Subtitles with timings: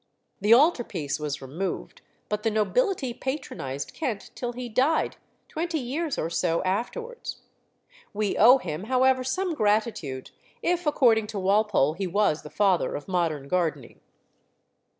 [0.39, 6.17] The altar piece was removed, but the nobility patronised Kent till he died, twenty years
[6.17, 7.43] or so afterwards.
[8.11, 10.31] We owe him, however, some gratitude,
[10.63, 13.99] if, according to Walpole, he was the father of modern gardening.